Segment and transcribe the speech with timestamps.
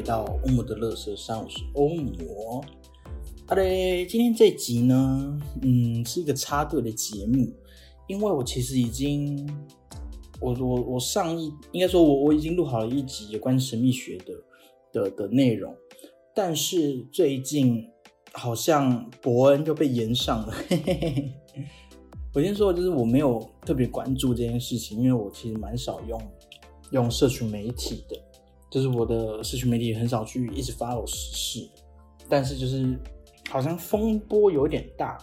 [0.00, 2.64] 回到欧姆的乐色上，我是欧姆。
[3.46, 3.62] 好的，
[4.06, 7.52] 今天这集呢，嗯，是一个插队的节目，
[8.08, 9.46] 因为我其实已经，
[10.40, 14.32] 我我我上一应该说我我已经录好了一集有关神秘学的
[14.90, 15.76] 的的内容，
[16.34, 17.86] 但是最近
[18.32, 20.54] 好像伯恩就被延上了。
[20.66, 21.32] 嘿嘿嘿
[22.32, 26.18] 我先说，就是我没有特别关注这件事情，因为我其实蛮少用
[26.92, 28.16] 用社群媒体的，
[28.70, 31.68] 就是我的社群媒体很少去一直 follow 时事，
[32.28, 32.96] 但是就是
[33.48, 35.18] 好像风波有点大，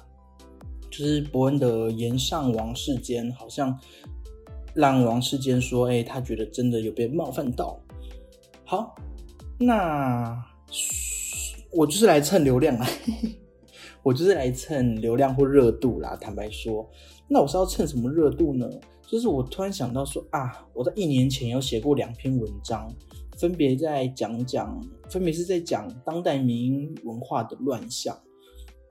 [0.92, 3.80] 就是伯恩的延上王世坚好像
[4.74, 7.80] 让王世坚说，哎，他觉得真的有被冒犯到。
[8.66, 8.94] 好，
[9.58, 10.44] 那
[11.72, 12.86] 我就是来蹭流量啊。
[14.04, 16.18] 我就是来蹭流量或热度啦。
[16.20, 16.90] 坦白说，
[17.28, 18.70] 那我是要蹭什么热度呢？
[19.06, 22.90] 就是我突然想到说啊，我在一年前有写过两篇文章，
[23.40, 28.18] 分别在讲讲，分别是在讲当代民文化的乱象。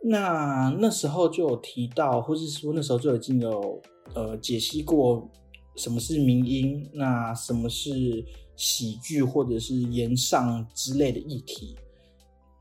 [0.03, 3.83] 那那时候就有提到，或是说那时候就已经有
[4.15, 5.29] 呃解析过
[5.75, 11.77] 什么是民音，那什么是喜剧或者是言上之类的议题。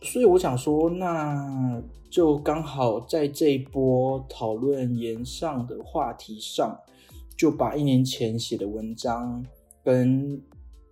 [0.01, 6.77] 所以我想说，那就刚好在这一波讨论言上的话题上，
[7.37, 9.45] 就把一年前写的文章
[9.83, 10.41] 跟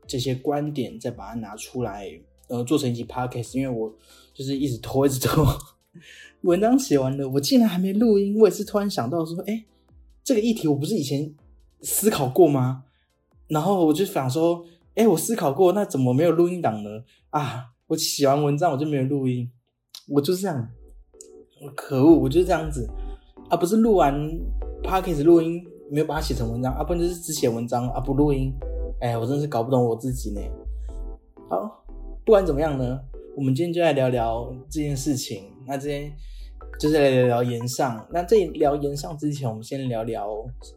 [0.08, 2.10] 这些观点再把它拿出来，
[2.48, 3.58] 呃，做成一集 podcast。
[3.58, 3.94] 因为我
[4.34, 5.46] 就是一直拖，一直拖，
[6.42, 8.40] 文章写完了，我竟然还没录音。
[8.40, 9.66] 我也是突然想到说，哎，
[10.24, 11.34] 这个议题我不是以前
[11.82, 12.84] 思考过吗？
[13.48, 14.66] 然后我就想说，
[14.96, 17.04] 哎，我思考过，那怎么没有录音档呢？
[17.30, 17.72] 啊！
[17.88, 19.52] 我写完文章我就没有录音，
[20.08, 20.70] 我就是这样，
[21.76, 22.90] 可恶，我就是这样子
[23.50, 23.58] 啊！
[23.58, 24.16] 不是录完
[24.82, 28.52] podcast 录音没有把它写成文章啊，不然就是只写文章啊不录音，
[29.04, 30.40] 哎，我真是搞不懂我自己呢。
[31.50, 31.84] 好，
[32.26, 32.98] 不管怎么样呢，
[33.36, 35.52] 我们今天就来聊聊这件事情。
[35.68, 36.10] 那今天
[36.80, 38.08] 就是来聊聊言上。
[38.14, 40.30] 那在聊言上之前，我们先聊聊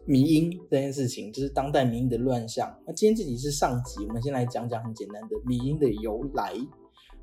[0.05, 2.69] 迷音这件事情，就是当代迷音的乱象。
[2.85, 6.53] 那今天这集是上集，我们先来讲讲很简单的迷音的由来。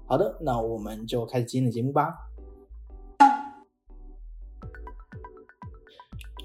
[0.06, 2.14] 好的，那我们就开始今天的节目吧。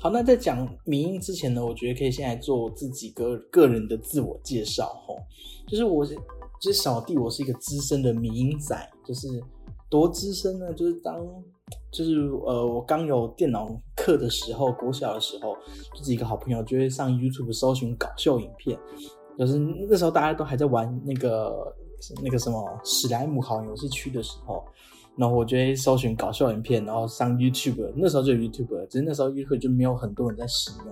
[0.01, 5.17] 好，那在讲民音之前呢，我觉得可以先来做自己个个人的自我介绍吼。
[5.67, 6.15] 就是我，就
[6.61, 9.27] 是小弟，我是一个资深的民音仔，就是
[9.89, 11.15] 多资深呢，就是当
[11.91, 15.53] 就是呃，我刚有电脑课的时候，国小的时候，
[15.93, 18.79] 就是一个好朋友就会上 YouTube 搜寻搞笑影片，
[19.37, 21.75] 就是那时候大家都还在玩那个。
[22.23, 24.63] 那个什么史莱姆好游戏区的时候，
[25.19, 27.91] 然后我就会搜寻搞笑影片，然后上 YouTube。
[27.97, 30.87] 那时候就有 YouTube，只是那时候 YouTube 就没有很多人在使用。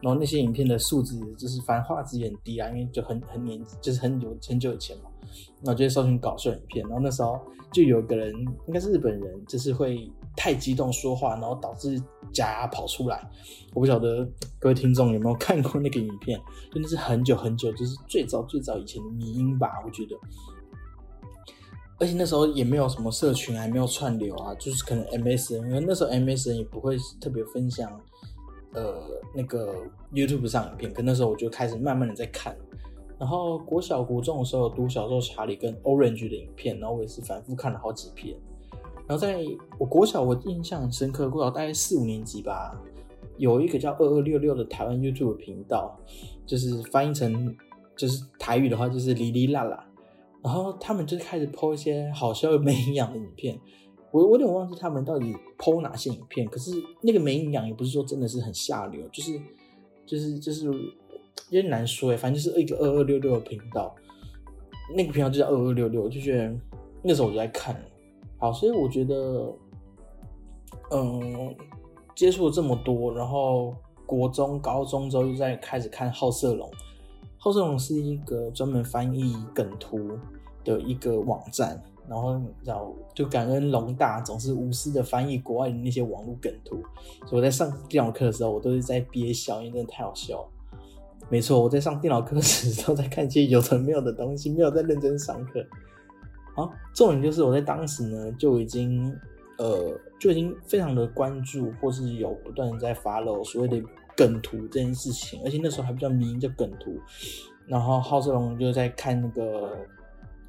[0.00, 5.10] 然后那些影片的素质就是反正画质也很低啊，因为就很很年就是很久很久以前嘛。
[5.64, 7.40] 然后就会搜寻搞笑影片，然后那时候
[7.72, 8.32] 就有个人
[8.68, 12.00] 应该是日本人，就是会太激动说话，然后导致
[12.32, 13.28] 假牙跑出来。
[13.72, 14.24] 我不晓得
[14.60, 16.40] 各位听众有没有看过那个影片，
[16.72, 20.14] 真的是很久很久，就是最早最早以前的迷音吧，我觉得。
[21.98, 27.88] 而且那时候也没有什么社群，还没有串流啊，就是可能 MSN，因为那时候 MSN 也不会特别分享，
[28.72, 28.94] 呃，
[29.34, 29.74] 那个
[30.12, 30.92] YouTube 上影片。
[30.92, 32.56] 可那时候我就开始慢慢的在看，
[33.16, 38.36] 然后国小国中的时候读小时候查理跟 Orange 的影片，然后我也是反复看了好几篇。
[39.06, 39.44] 然后在
[39.78, 42.76] 我国小我印象很深刻，国小大概四五年级吧，
[43.36, 45.96] 有一个叫二二六六的台湾 YouTube 频道，
[46.44, 47.54] 就是翻译成
[47.94, 49.86] 就是台语的话就是哩哩啦啦。
[50.44, 53.58] 然后他们就开始剖一些好笑又没营养的影片，
[54.10, 56.46] 我我有点忘记他们到底剖哪些影片。
[56.46, 56.70] 可是
[57.00, 59.40] 那个没营养也不是说真的是很下流，就是
[60.04, 60.66] 就是就是
[61.48, 63.94] 有点难说哎，反正就是一个二二六六的频道，
[64.94, 66.54] 那个频道就叫二二六六，就觉得
[67.02, 67.74] 那时候我就在看。
[68.36, 69.50] 好，所以我觉得，
[70.90, 71.56] 嗯，
[72.14, 73.74] 接触了这么多，然后
[74.04, 76.70] 国中、高中之后又在开始看好色龙。
[77.38, 80.10] 好色龙是一个专门翻译梗图。
[80.64, 86.82] 的一个网站，然后叫就感恩龙大总是无私的翻译国外的那些网络梗图，
[87.26, 90.48] 所以我在上电脑课的时候，我都是在憋笑，因为真的太好笑了。
[91.30, 95.64] 没错，我在上电脑课时都在看一些有的没有的东西，没有在认真上课。
[96.54, 99.10] 好，重点就是我在当时呢就已经
[99.56, 103.82] 呃就已经非常的关注，或是有不断的在 follow 所谓的
[104.14, 107.00] 梗图这件事情，而且那时候还比较迷叫梗图。
[107.66, 109.70] 然后浩志龙就在看那个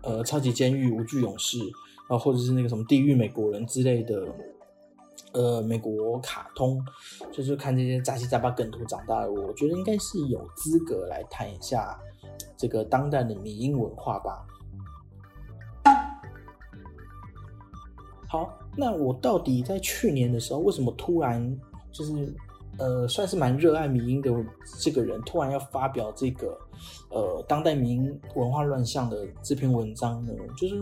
[0.06, 1.60] 呃超级监狱、无惧勇士，
[2.08, 4.26] 然后或者是那个什么地狱美国人之类的。
[5.32, 6.82] 呃，美国卡通
[7.30, 12.00] 就是看这些杂七杂八梗图长大的，我觉得应该是有资格来谈一下
[12.56, 14.46] 这个当代的迷音文化吧。
[18.30, 21.60] 好，那我到底在去年的时候，为什么突然
[21.92, 22.34] 就是
[22.78, 24.32] 呃，算是蛮热爱民音的
[24.80, 26.58] 这个人，突然要发表这个
[27.10, 30.34] 呃当代民音文化乱象的这篇文章呢？
[30.58, 30.76] 就是。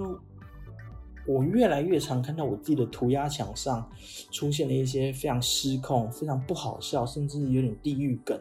[1.25, 3.89] 我越来越常看到我自己的涂鸦墙上
[4.29, 8.37] 出现了一些非常失控、非常不好笑，甚至有点地狱梗，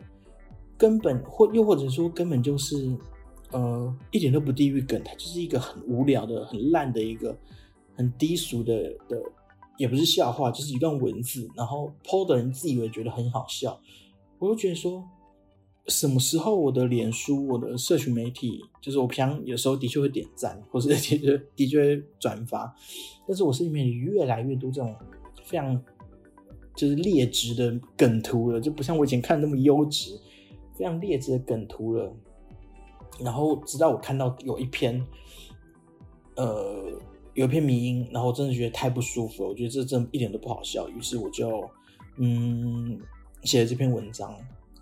[0.76, 2.92] 根本或又或者说根本就是
[3.52, 7.38] 呃一点都不地狱梗，它就是一个很无聊的、很烂的一个
[7.94, 8.74] 很低俗的
[9.08, 9.22] 的，
[9.76, 13.80] 也不是笑话，就是一段文字，然后 PO 的人自以为觉得很好笑，
[14.38, 15.04] 我就觉得说。
[15.88, 21.18] 什么时候我的脸书、我的社群媒体，就是我平常有时候的确会点赞，或者 的确
[21.56, 22.72] 的确会转发，
[23.26, 24.94] 但是我身边越来越多这种
[25.42, 25.82] 非常
[26.76, 30.16] 就是劣质的梗图了，就不像我以前看那么优质，
[30.78, 32.14] 非常劣质的梗图了。
[33.18, 35.04] 然后直到我看到有一篇，
[36.36, 36.92] 呃，
[37.34, 41.68] 有一篇迷音，然后我真的觉得太不舒服了，我觉得这真一点都不好笑，于是我就
[42.18, 43.00] 嗯
[43.42, 44.34] 写了这篇文章。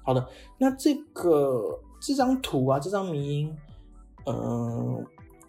[0.02, 0.26] 好的，
[0.58, 3.56] 那这个这张图啊，这张迷音，
[4.26, 5.04] 嗯，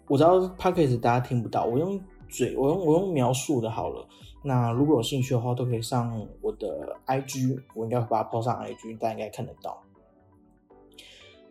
[0.06, 4.06] 我知道 p a c k a g e 大家听不到，我用嘴，我用我用描述的好了。
[4.44, 9.82] 那如果有兴趣的话，都可以上我的 IG，我应该会把它抛上 IG，大家应该看得到。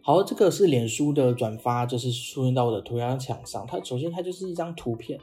[0.04, 3.66] 好，这个是脸书的转发，就是出现到我的涂鸦墙上。
[3.68, 5.20] 它首先它就是一张图片，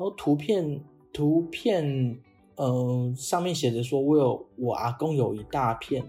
[0.00, 0.82] 然后图片
[1.12, 2.18] 图片，
[2.56, 6.02] 嗯，上面写着说我有我阿公有一大片。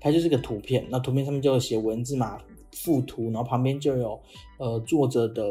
[0.00, 2.38] 它就是个图片，那图片上面就有写文字嘛，
[2.72, 4.18] 附图，然后旁边就有
[4.58, 5.42] 呃作者的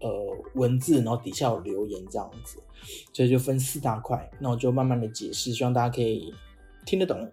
[0.00, 2.58] 呃文字，然后底下有留言这样子，
[3.12, 6.32] 所以就分四大块，那我就慢慢的解释，希望大家可以
[6.84, 7.28] 听得懂。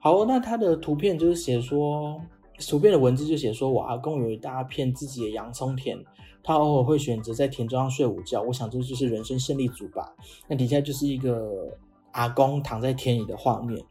[0.00, 2.20] 好，那它的图片就是写说，
[2.68, 5.98] 图片的文字就写说我阿公有一大片自己的洋葱田，
[6.42, 10.14] 他偶尔会选择在田中央睡午觉，我想这就是人生胜利组吧。
[10.46, 11.76] 那底下就是一个
[12.12, 13.82] 阿公躺在田里的画面。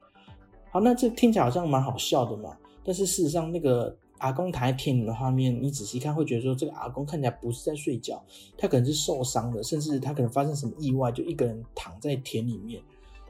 [0.72, 2.56] 好，那这听起来好像蛮好笑的嘛。
[2.84, 8.24] 但是事实上，那个阿公躺在田里的画面，你仔细看会觉得说，这个阿公看起来不是在睡觉，
[8.58, 12.82] 他可能是受伤的，甚至他可能发生什么意外，就一个人躺在田里面。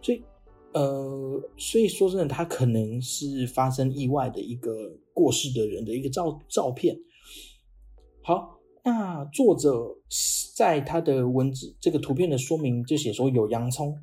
[0.02, 0.24] 所以，
[0.72, 6.96] 呃，所以说真的，他可能是发生意外的一个过世的人的一个照照片。
[8.22, 9.98] 好，那作者
[10.56, 13.98] 在他的文字这个图片的说明就写说有洋葱。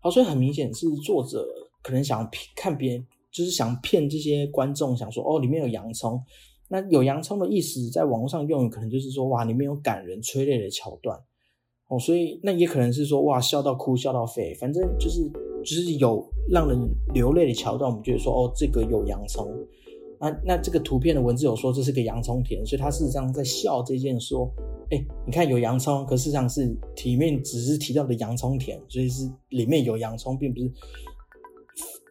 [0.00, 1.46] 好，所以很明显是作者
[1.82, 6.22] 可能想骗看别人，就是想骗这些观众，想说哦，里面有洋葱。
[6.68, 11.22] 那有洋葱的意思，在网络上用，可能就是说哇，里面有感人催泪的桥段。
[11.88, 15.22] 哦，所以那也可能是说哇，笑到哭，笑到废，反正就是
[15.64, 16.78] 就是有让人
[17.14, 19.48] 流泪的桥段，我们觉得说哦，这个有洋葱。
[20.18, 24.50] 那那这个图片的文字有说这是个洋葱田，所以他事实上在笑这件说。
[24.88, 30.72] 哎，你看有洋葱，可事实上是体面只是提到的洋葱田，所以是里面有洋葱，并不是，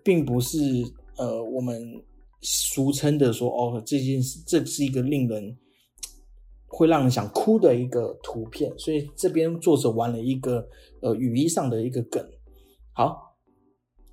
[0.04, 0.60] 并不是
[1.16, 1.82] 呃我们
[2.42, 5.58] 俗称的说哦这件事，这是一个令人
[6.76, 10.68] 会让人想哭的一个图片，所以这边作者玩了一个
[11.02, 12.22] 呃语义上的一个梗。
[12.92, 13.38] 好，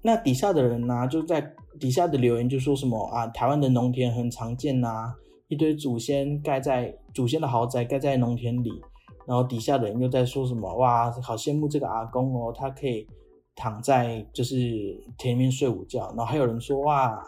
[0.02, 5.14] 那底下的人呢就在底下的留言就说什么啊，台湾的农田很常见呐。
[5.48, 8.70] 一堆祖先盖在祖先的豪宅盖在农田里，
[9.26, 10.72] 然后底下的人又在说什么？
[10.76, 13.06] 哇，好羡慕这个阿公哦，他可以
[13.54, 14.56] 躺在就是
[15.18, 16.06] 田里面睡午觉。
[16.16, 17.22] 然后还有人说哇，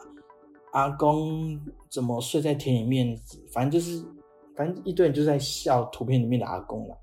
[0.73, 1.61] 阿公
[1.91, 3.15] 怎么睡在田里面？
[3.53, 4.03] 反正就是，
[4.57, 6.97] 反正一堆人就在笑图片里面的阿公了。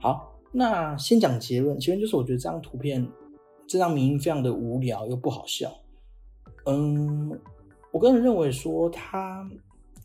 [0.00, 3.06] 好，那先讲结论，结论就是我觉得这张图片，
[3.66, 5.72] 这张名非常的无聊又不好笑。
[6.66, 7.40] 嗯。
[7.92, 9.44] 我个人认为说他，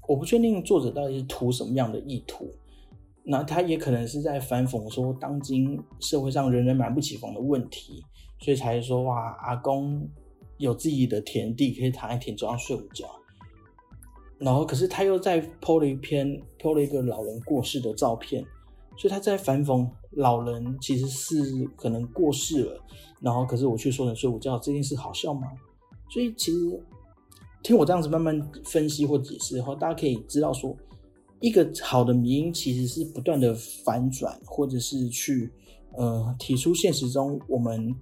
[0.07, 2.51] 我不确定作者到底是图什么样的意图，
[3.24, 8.03] 那他也可能是在反讽说当今社会上人人买不起房的问题，
[8.39, 10.10] 所以才说哇阿公
[10.57, 13.05] 有自己的田地可以躺在田中央睡午觉，
[14.38, 18.44] 然后可是他又在 PO 了一篇 PO 了一个老人过世的照片，
[18.98, 22.82] 所以他在反讽老人其实是可能过世了，
[23.22, 25.48] 然后可是我却说成睡午觉这件事好笑吗？
[26.10, 26.58] 所以其实。
[27.63, 30.77] 听我这样子慢慢分析或解释的话，大家可以知道说，
[31.39, 35.51] 一个好的迷因其实是不断的反转，或者是去
[35.94, 37.96] 呃提出现实中我们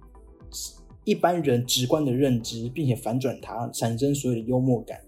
[1.04, 5.00] 一般人直观的认知，并且反转它，产生所有的幽默感。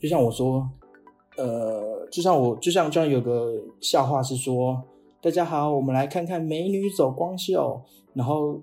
[0.00, 0.68] 就像我说，
[1.36, 4.82] 呃，就像我就像就像有个笑话是说，
[5.20, 7.82] 大家好，我们来看看美女走光秀，
[8.14, 8.60] 然后。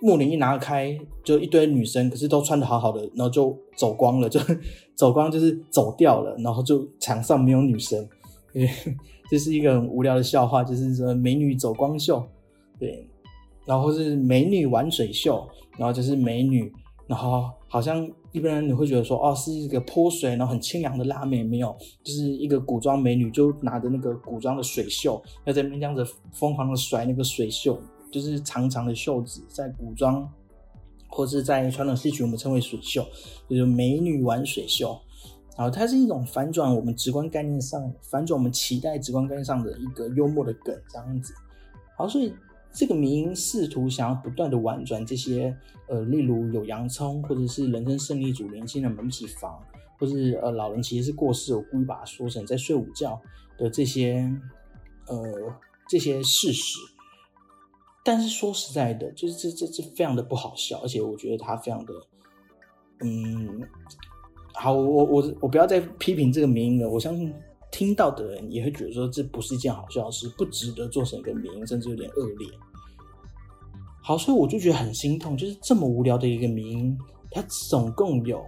[0.00, 4.40] 木林一拿开，就一堆女生，可是都穿的好好的，然后就走光了，就
[4.96, 8.06] 走光就是走掉了，然后就场上没有女生，
[8.52, 8.68] 对，
[9.30, 12.20] 这是一个很无聊的笑话，就是说美女走光秀，
[12.76, 13.08] 对，
[13.64, 16.72] 然后是美女玩水秀，然后就是美女，
[17.06, 27.80] 然后好像一般人你会觉得说，哦，是一个泼水，然后很清凉的辣妹，没有，就是一个古装美女，就拿着那个古装的水袖，要在那边这样子疯狂的甩那个水袖。
[28.10, 30.26] 就是长长的袖子，在古装
[31.10, 33.04] 或是在传统戏曲，我们称为水袖，
[33.46, 34.98] 就是美女玩水袖。
[35.58, 41.34] 然后它是一种反转我们直观概念上，反转我们期待直观概念上的一个幽默的梗，这样子。
[41.98, 42.32] 好，所以
[42.78, 45.52] 这个名试图想要不断的婉转这些，
[45.88, 49.60] 呃，例如有洋葱，或者是人生胜利组年轻人买不起房，
[49.98, 53.20] 或是呃老人其实是过世，我故意把它说成在睡午觉
[53.58, 54.32] 的这些，
[55.08, 55.18] 呃，
[55.88, 56.78] 这些事实。
[58.04, 61.92] 但是说实在的，就是这这这非常的不好笑，而且我觉得他非常的，
[63.00, 63.60] 嗯，
[64.54, 66.88] 好，我我我不要再批评这个名音了。
[66.88, 67.34] 我相信
[67.72, 72.48] 听到的人也会觉得说这不是一件好笑的事，不值得做成一个名音，甚至有点恶劣。
[74.08, 76.98] 好，所以我就觉得很心痛，就是这么无聊的一个名，
[77.30, 78.42] 它总共有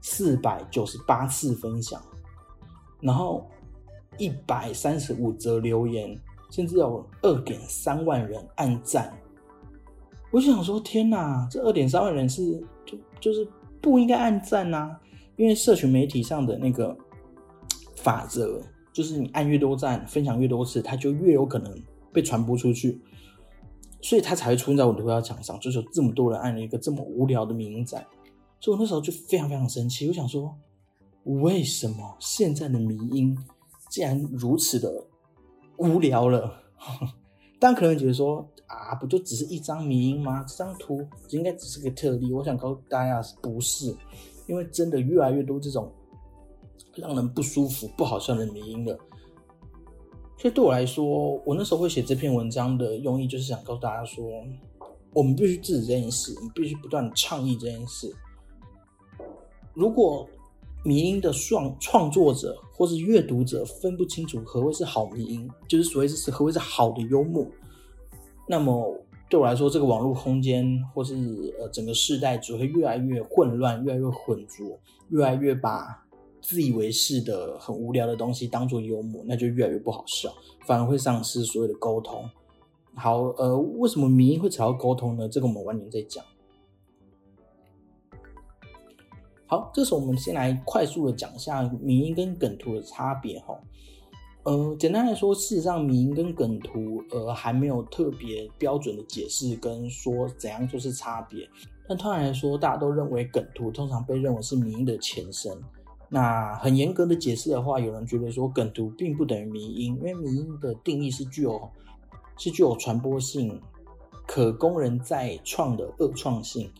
[0.00, 2.00] 四百九十八次分享，
[3.02, 3.46] 然后
[4.16, 6.18] 一百三十五则留言。
[6.50, 9.12] 甚至有二点三万人按赞，
[10.30, 13.46] 我想说：天哪，这二点三万人是就就是
[13.82, 14.96] 不应该按赞呐！
[15.36, 16.96] 因为社群媒体上的那个
[17.96, 18.62] 法则，
[18.94, 21.70] 就是你按越多赞，分享越多次，它就越有可能
[22.14, 22.98] 被传播出去，
[24.00, 25.58] 所以它才会出现在我的头条墙上。
[25.60, 28.06] 就是有这么多人按了一个这么无聊的名赞，
[28.60, 30.06] 所以我那时候就非常非常生气。
[30.08, 30.54] 我想说，
[31.24, 33.36] 为什么现在的迷音
[33.90, 35.04] 竟然如此的？
[35.78, 36.62] 无聊了，
[37.60, 40.42] 但可能觉得说啊，不就只是一张迷音吗？
[40.48, 42.32] 这张图应该只是个特例。
[42.32, 43.94] 我想告诉大家，不是，
[44.46, 45.92] 因为真的越来越多这种
[46.94, 48.98] 让人不舒服、不好笑的迷音了。
[50.38, 54.24] 所以对我来说，我那时候会写这篇文章的用意，就是想告诉大家说，
[55.12, 58.14] 我们必须制止这件事，我们必须不断的倡议这件事。
[59.72, 60.28] 如果
[60.84, 67.44] 迷音的创创作者或是阅读者分不清楚何谓是好迷音，就是所谓是何谓是好的幽默。
[68.46, 68.94] 那么
[69.28, 71.14] 对我来说，这个网络空间或是
[71.58, 74.78] 呃整个世代只会越来越混乱，越来越浑浊，
[75.08, 76.05] 越来越把
[76.48, 80.32] 自以为是的很无聊的东西当做幽默，那就越来越不好笑，
[80.64, 82.24] 反而会丧失所有的沟通。
[82.94, 85.28] 好，呃，为什么迷音会吵到沟通呢？
[85.28, 86.24] 这个我们晚点再讲。
[89.48, 93.58] 好，这时候我们先来快速的讲一下迷音跟梗图的差别哈。
[94.44, 101.44] 呃，简单来说，事实上迷音跟梗图呃还没有特别标准的解释跟说怎样就是差别。
[101.88, 105.52] 但通常来说，大家都认为梗图通常被认为是迷音的前身。
[106.08, 111.68] 那很严格的解释的话，有人觉得说梗图并不等于迷音，因为迷音的定义是具有
[112.36, 113.60] 是具有传播性、
[114.26, 116.70] 可供人再创的恶创性。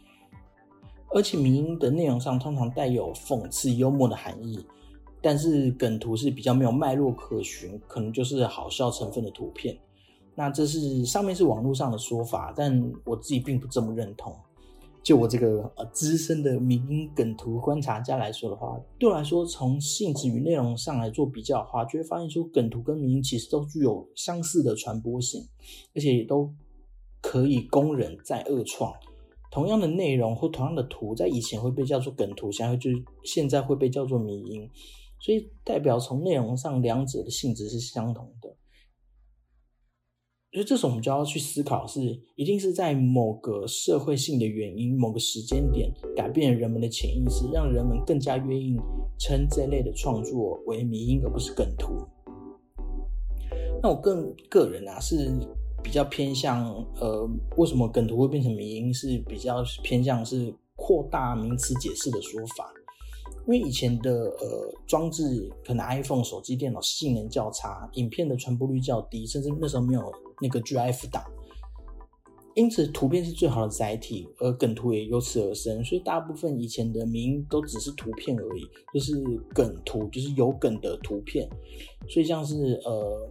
[1.11, 4.64] 而且迷音的内容上通常带有讽刺幽默的含义，
[5.23, 9.76] 但是梗图是比较没有脉络可循，可能就是好笑成分的图片。
[10.35, 14.37] 那这是上面是网络上的说法，但我自己并不这么认同。
[15.06, 25.46] 就我这个呃资深的迷音梗图观察家来说的话，对我来说，从性质与内容上来做比较的话，就会发现说梗图跟迷音其实都具有相似的传播性，
[25.94, 26.52] 而且也都
[27.20, 28.92] 可以供人再恶创。
[29.52, 32.90] 同样的内容或同样的图，在以前会被叫做梗图，现在就
[33.22, 34.68] 现在会被叫做迷音，
[35.20, 38.46] 所以代表从内容上两者的性质是相同的。
[40.56, 48.75] 所以这时候我们就要去思考，是一定是在某个社会性的原因、某个时间点改变人们的潜意识，让人们更加愿意
[49.18, 51.92] 称这类的创作为迷因，而不是梗图。
[53.82, 55.30] 那我更个人啊是。
[55.84, 58.92] 比较偏向呃，为什么梗图会变成迷因？
[58.92, 62.72] 是比较偏向是扩大名词解释的说法。
[63.47, 71.23] 因为以前的呃装置，可能 iPhone 手机、电脑性能较差，影片的传播率较低，甚至那时候没有那个 GIF 档。
[72.55, 75.85] 因此图片是最好的载体，而梗图也由此而生。
[75.85, 79.23] 所以大部分以前的名都只是图片而已，就是
[79.55, 81.47] 梗图，就是有梗的图片。
[82.09, 83.31] 所以像是呃，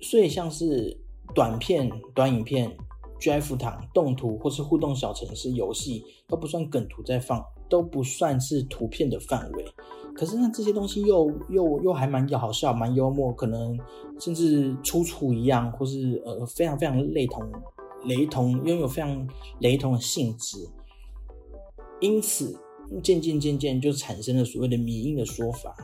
[0.00, 0.98] 所以像是
[1.32, 2.76] 短片、短影片、
[3.20, 9.64] GIF 档、动图或是互动小程式、游戏都不算梗图在放，都不算是图片的范围。
[10.14, 13.76] 可是呢，这些东西又又又还蛮好笑、蛮幽默，可能
[14.20, 17.42] 甚至出处一样，或是呃非常非常雷同、
[18.04, 19.28] 雷同拥有非常
[19.58, 20.58] 雷同的性质，
[22.00, 22.56] 因此
[23.02, 25.74] 渐渐渐渐就产生了所谓的迷因的说法。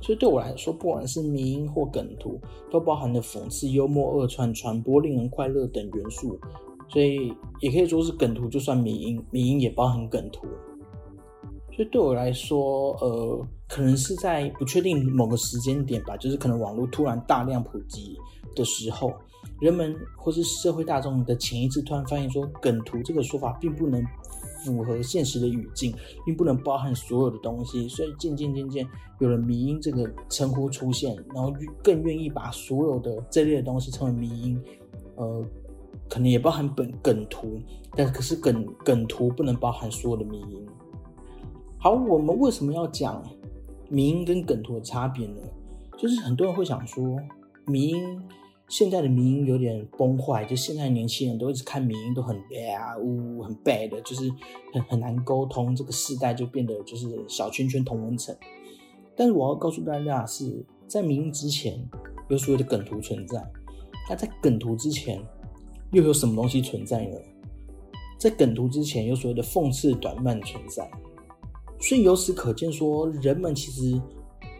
[0.00, 6.38] 所以对我来说，不管是迷因或梗图，都包含了讽刺、幽默、二传、传播、令人快乐等元素，
[6.88, 10.46] 所以也可以说是梗图就算迷因，迷因也包含梗图。
[11.74, 18.16] 所以对我来说，呃，可能是在不确定某个时间点吧，就是可能网络突然大量普及
[18.56, 19.12] 的时候，
[19.60, 24.04] 人们或是社会大众的潜意识突然发现说，梗图这个说法并不能
[24.64, 25.94] 符合现实的语境，
[26.26, 28.84] 并不能包含所有的东西，所以渐渐渐渐
[29.20, 34.60] 有了迷音这个称呼出现，然后更愿意把所有的这类的东西称为迷音，
[35.14, 35.44] 呃，
[36.08, 37.60] 可能也包含本梗图，
[37.96, 40.66] 但可是梗梗图不能包含所有的迷音。
[41.78, 43.22] 好，我们为什么要讲
[43.88, 45.42] 迷音跟梗图的差别呢？
[45.96, 47.16] 就是很多人会想说，
[47.66, 48.20] 迷音
[48.68, 54.30] 现在的迷音有点崩坏，就现在年轻人都一直看迷音都很啊呜很 bad，就是
[54.72, 58.36] 很很难沟通，这个世代就变得就是小圈圈同文层。
[59.16, 61.82] 但是我要告诉大家的是，在迷音之前
[62.28, 63.44] 有所谓的梗图存在，
[64.08, 65.20] 那在梗图之前
[65.92, 67.16] 又有什么东西存在呢？
[68.18, 70.90] 在梗图之前有所谓的讽刺短漫存在。
[71.80, 74.00] 所以由此可见，说人们其实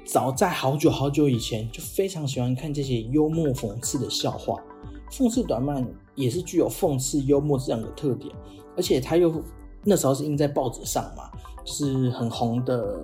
[0.05, 4.63] 早在好久好久以前就非常喜欢看这些幽默讽刺的笑话。
[5.11, 8.35] 讽刺短漫也是具有讽刺幽默这样的特点，
[8.77, 9.43] 而且它又
[9.85, 11.31] 那时候是印在报纸上嘛，
[11.65, 12.99] 是很红的。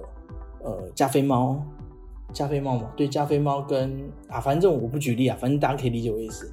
[0.67, 1.63] 呃，加菲猫，
[2.33, 6.51] 加菲猫嘛，对，加菲猫跟啊，反正我不举例啊，反正大家可以理解我意思。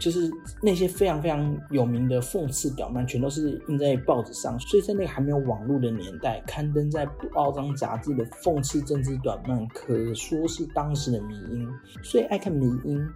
[0.00, 0.30] 就是
[0.62, 11.68] 那些非常非常有名的讽刺短漫，全都是印在报纸上，所以在那个还没有网络的年代，刊登在报章杂志的讽刺政治短漫，可说是当时的迷因。
[12.02, 13.06] 所以爱看迷因，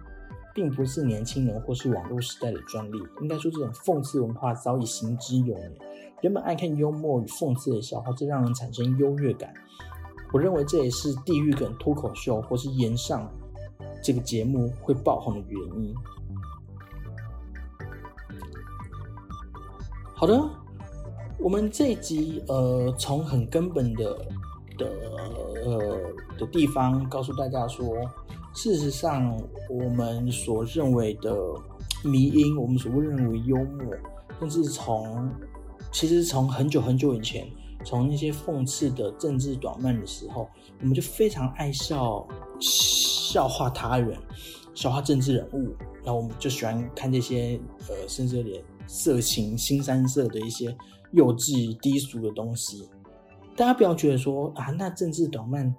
[0.53, 5.71] 并不是年轻人或是网络时代的专利，应该说这种讽刺文化早已行之有年。
[6.21, 9.51] 人们爱看幽默与讽刺的笑话，这让人产生优越感。
[10.31, 13.27] 我认为这也是地狱梗脱口秀或是延上
[14.03, 15.95] 这个节目会爆红的原因。
[20.17, 20.49] 好的，
[21.37, 24.17] 我们这一集呃，从很根本的
[24.77, 24.89] 的
[25.65, 27.93] 呃的地方告诉大家说，
[28.53, 29.37] 事实上
[29.69, 31.35] 我们所认为的
[32.05, 33.93] 迷因，我们所认为幽默，
[34.39, 35.29] 甚至从
[35.91, 37.45] 其实从很久很久以前，
[37.83, 40.47] 从那些讽刺的政治短漫的时候，
[40.79, 42.25] 我们就非常爱笑
[42.61, 44.17] 笑话他人，
[44.73, 45.75] 笑话政治人物，
[46.05, 48.63] 然后我们就喜欢看这些呃，甚至连。
[48.87, 50.75] 色情、新三色的一些
[51.11, 52.89] 幼稚低俗的东西，
[53.55, 55.73] 大家不要觉得说啊，那政治短漫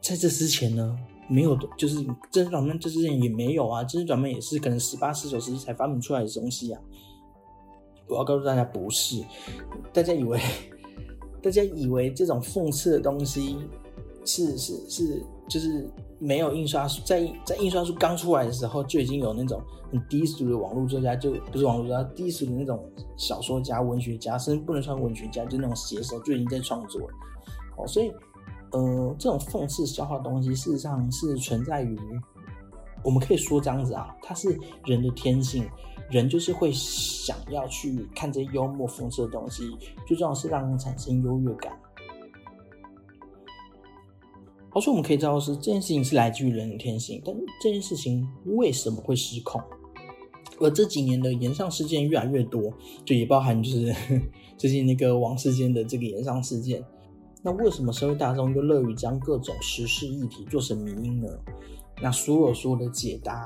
[0.00, 6.80] 在这之前呢没有，就是政治短漫这之前也没有啊，政治短漫也是可能十八、十九世纪才发明出来的东西啊。
[8.08, 9.24] 我要告诉大家，不是，
[9.92, 10.40] 大家以为，
[11.40, 13.56] 大家以为这种讽刺的东西
[14.24, 15.90] 是是是，就是。
[16.24, 19.60] 没有印刷术，在在印刷术刚出来的时候，就已经有那种
[19.90, 22.80] 很低俗的网络作家，就不是网络作家，低俗的那种
[23.16, 27.08] 小说家、文学家，甚至不能算文学家，就那种写手就已经在创作了。
[27.76, 28.12] 哦，所以，
[28.70, 31.98] 呃，这种讽刺笑话东西，事实上是存在于，
[33.02, 35.68] 我们可以说这样子啊，它是人的天性，
[36.08, 41.76] 人就是会想要去看这些幽默讽刺的东西，最重要是让人产生优越感。
[44.72, 49.60] 好，所以我们可以知道是这件事情是来自于人的天性，但这件事情为什么会失控？
[50.60, 52.72] 而这几年的延上事件越来越多，
[53.04, 53.94] 就也包含就是
[54.56, 56.82] 最近那个王世坚的这个延上事件。
[57.42, 61.28] 那为什么社会大众又乐于将各种时事议题做成迷因呢？
[62.00, 63.44] 那所有所有的解答，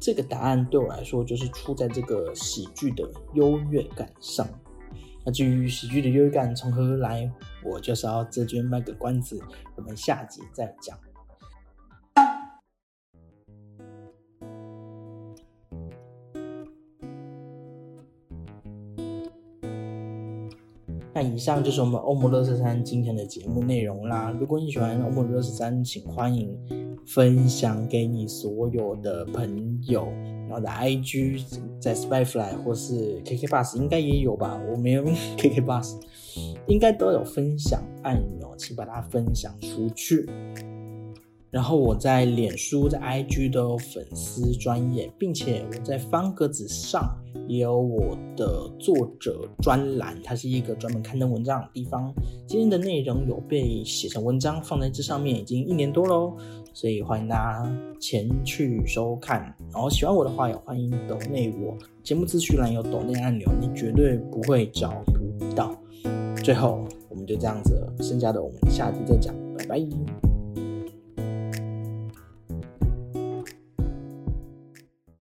[0.00, 4.48] 这个答案对我来说就是出在这个喜剧的优越感上。
[5.26, 7.28] 那至于喜剧的优越感从何而来，
[7.64, 9.36] 我就是要这边卖个关子，
[9.74, 10.96] 我们下集再讲。
[21.12, 24.30] 那以上就是我们欧姆乐十三今天的节目内容啦。
[24.38, 26.56] 如果你喜欢欧姆乐十三，请欢迎
[27.04, 30.12] 分享给你所有的朋友。
[30.48, 31.42] 然后在 IG，
[31.80, 34.60] 在 Spyfly 或是 KK Bus 应该也有吧？
[34.70, 35.94] 我没有用 KK Bus，
[36.66, 40.28] 应该都有分享按钮，请把它分享出去。
[41.50, 47.16] 然后我在脸书、在 IG 都有粉丝专业，并且我在方格子上
[47.48, 52.12] 也有我的作者专栏，它是一个专门刊登文章的地方。
[52.46, 56.36] 今天的内容有被写成文章放在这上面，已经一年多喽，
[56.76, 59.40] 所以欢迎大家前去收看。
[59.72, 61.74] 然后喜欢我的话，也欢迎抖内我。
[62.02, 65.74] 节目资讯栏有抖内按钮，你绝对不会找不到。
[66.44, 70.25] 最后，我们就这样子，剩下的我们下期再讲，拜拜。